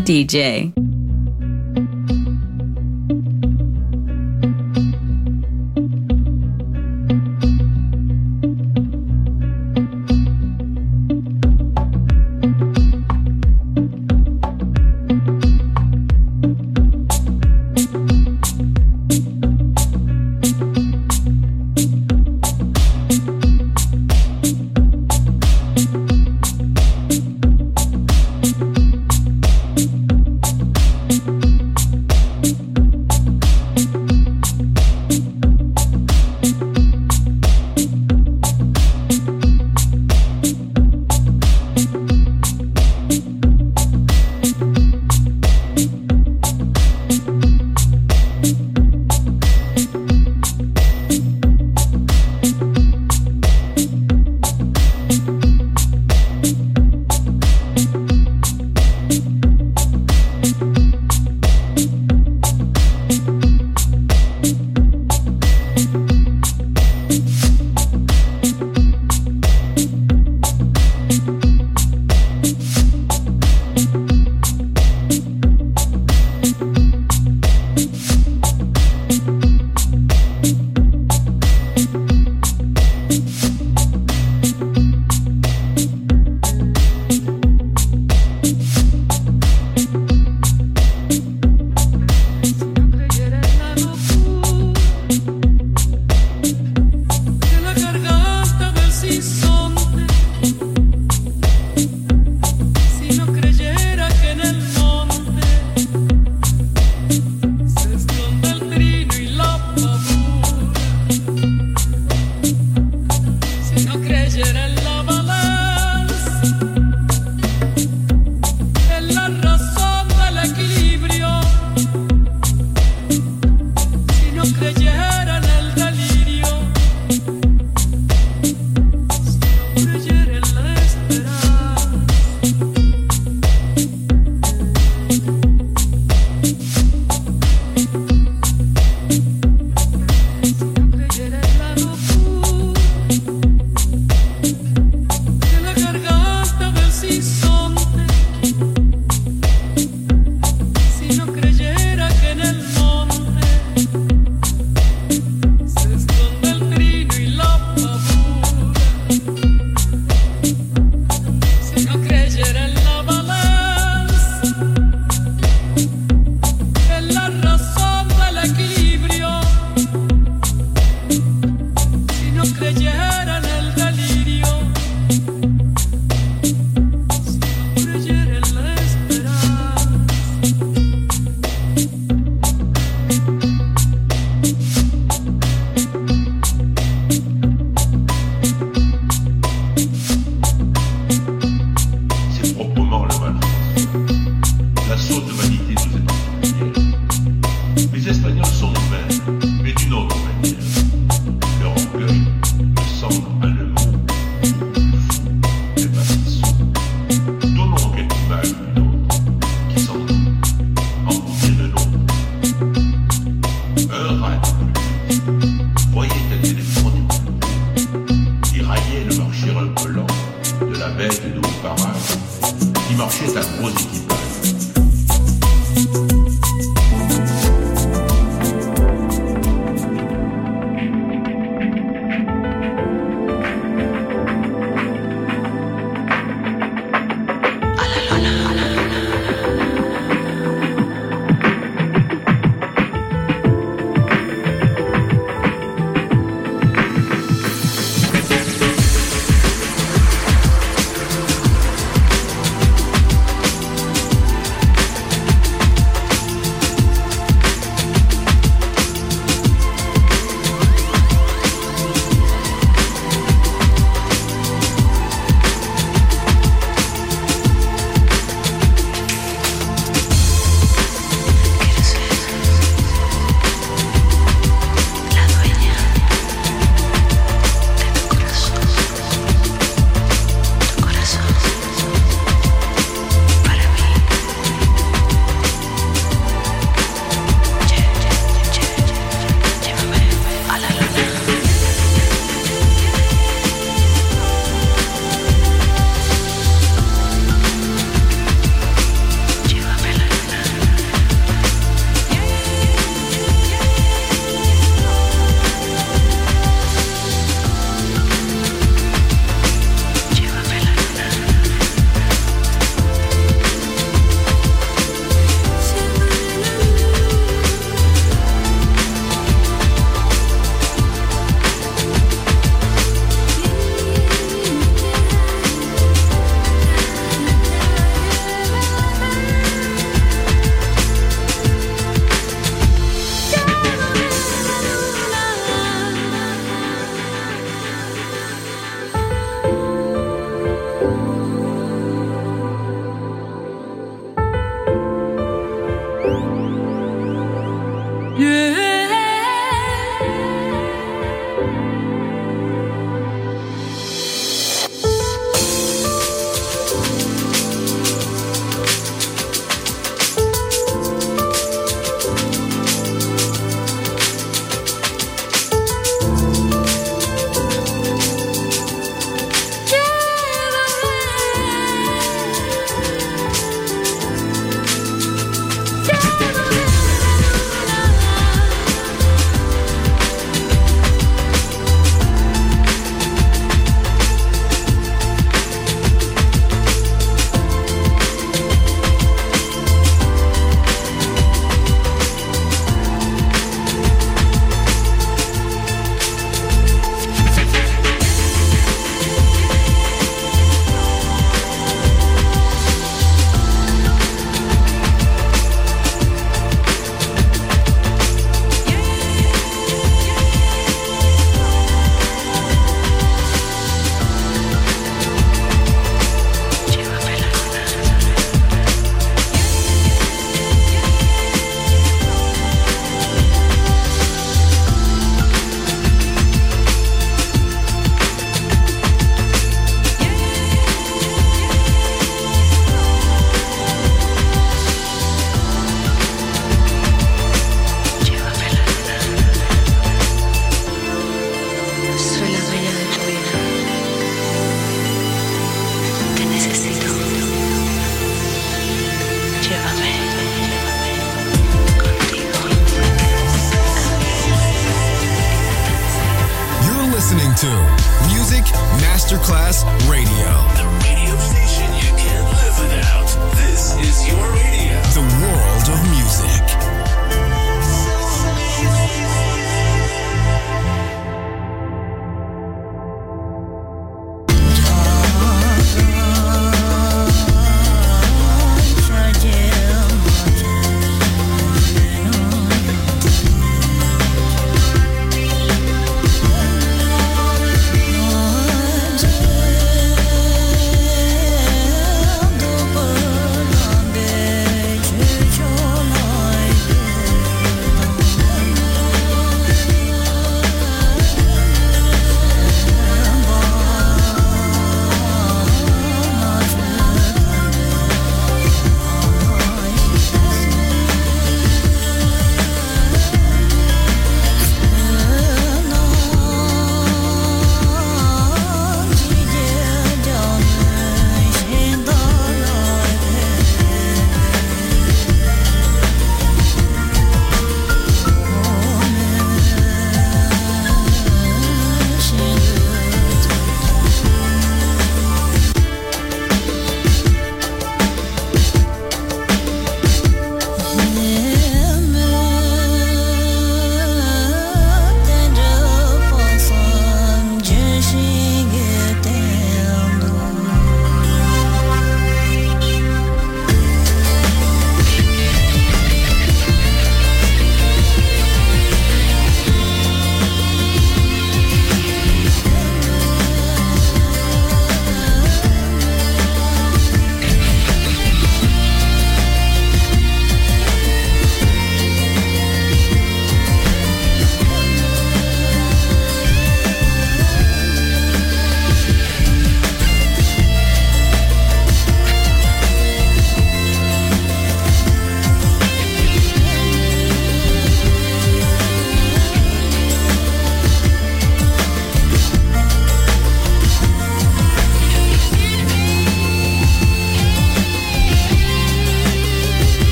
DJ. 0.00 0.79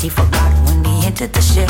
He 0.00 0.08
forgot 0.08 0.52
when 0.66 0.84
he 0.84 1.06
entered 1.06 1.32
the 1.32 1.42
ship. 1.42 1.68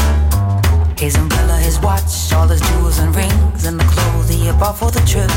His 0.98 1.16
umbrella, 1.16 1.56
his 1.56 1.80
watch, 1.80 2.32
all 2.32 2.46
his 2.46 2.60
jewels 2.60 2.98
and 2.98 3.14
rings, 3.16 3.64
and 3.64 3.80
the 3.80 3.84
clothes 3.84 4.28
he 4.28 4.50
bought 4.52 4.78
for 4.78 4.90
the 4.90 5.00
trip. 5.00 5.30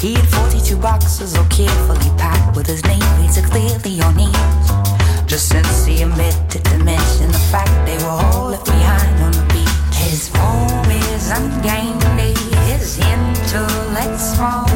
He 0.00 0.14
had 0.14 0.26
42 0.28 0.76
boxes 0.78 1.36
all 1.36 1.44
carefully 1.46 2.10
packed 2.16 2.56
with 2.56 2.66
his 2.66 2.82
name 2.84 3.00
painted 3.18 3.44
clearly 3.44 4.00
on 4.00 4.18
each. 4.18 5.26
Just 5.26 5.48
since 5.48 5.84
he 5.84 6.02
omitted 6.02 6.64
to 6.64 6.78
mention 6.78 7.28
the 7.30 7.44
fact 7.52 7.70
they 7.86 7.98
were 7.98 8.18
all 8.24 8.48
left 8.48 8.66
behind 8.66 9.22
on 9.22 9.32
the 9.32 9.46
beach. 9.52 9.96
His 9.96 10.28
form 10.28 10.90
is 11.12 11.30
ungainly, 11.30 12.34
his 12.72 12.98
intellect 12.98 14.20
small. 14.20 14.66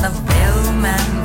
The 0.00 0.10
bellman 0.26 1.15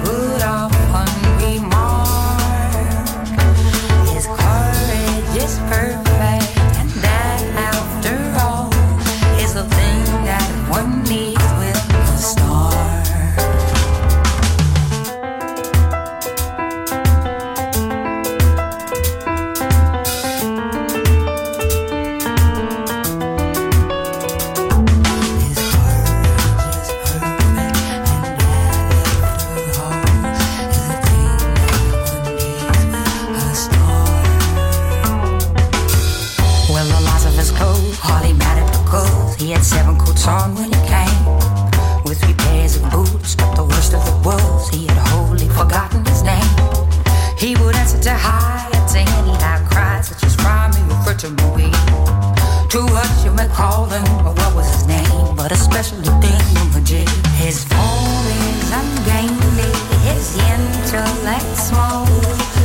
To 52.72 52.80
what 52.86 53.12
you 53.26 53.32
may 53.34 53.50
call 53.50 53.88
him, 53.88 54.02
what 54.24 54.56
was 54.56 54.66
his 54.74 54.88
name, 54.88 55.36
but 55.36 55.52
especially 55.52 56.08
thing 56.24 56.72
legit. 56.74 57.10
His 57.36 57.66
form 57.66 58.26
is 58.48 58.72
ungainly, 58.72 59.72
his 60.08 60.38
intellect 60.40 61.52
small. 61.58 62.06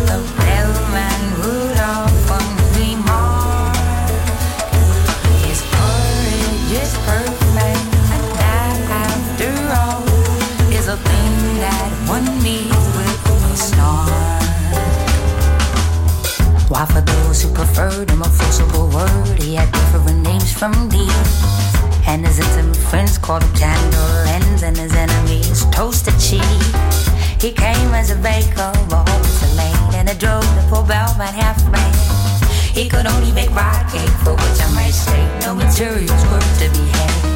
The 0.07 0.23
bellman 0.39 1.23
would 1.43 1.79
often 1.83 2.47
remark. 2.79 3.75
His 5.43 5.59
courage 5.75 6.71
is 6.71 6.95
perfect, 7.03 7.87
and 8.15 8.25
that, 8.39 8.79
after 9.11 9.51
all, 9.75 10.07
is 10.71 10.87
a 10.87 10.99
thing 10.99 11.35
that 11.59 11.91
one 12.07 12.29
needs 12.45 12.87
with 12.95 13.27
a 13.27 13.57
Snark. 13.57 14.37
While 16.71 16.87
for 16.87 17.01
those 17.37 17.43
who 17.43 17.55
preferred 17.55 18.11
a 18.11 18.17
more 18.17 18.29
forcible 18.29 18.89
word, 18.89 19.43
he 19.43 19.55
had 19.55 19.71
different 19.73 20.23
names 20.23 20.53
from 20.53 20.73
these. 20.89 21.45
And 22.07 22.27
his 22.27 22.39
intimate 22.39 22.77
friends 22.77 23.19
called 23.19 23.43
him 23.43 23.53
ends, 24.29 24.63
and 24.63 24.77
his 24.77 24.95
enemies 24.95 25.67
toasted 25.71 26.15
cheese. 26.19 27.09
He 27.41 27.53
came 27.53 27.93
as 27.95 28.11
a 28.11 28.17
baker, 28.17 28.73
always 28.91 29.43
a 29.43 29.55
lane, 29.57 29.95
and 29.95 30.09
it 30.09 30.19
drove 30.19 30.47
the 30.57 30.65
poor 30.71 30.87
bellman 30.87 31.35
half 31.35 31.61
mad. 31.71 31.95
He 32.73 32.89
could 32.89 33.07
only 33.07 33.33
make 33.33 33.51
rye 33.51 33.85
cake, 33.93 34.17
for 34.25 34.33
which 34.33 34.61
I 34.61 34.71
might 34.75 34.93
state 34.93 35.31
no 35.43 35.55
materials 35.55 36.23
were 36.31 36.41
to 36.41 36.71
be 36.73 36.87
had. 36.89 37.36